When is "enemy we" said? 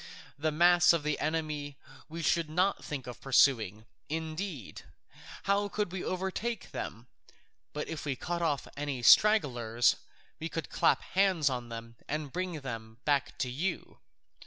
1.19-2.23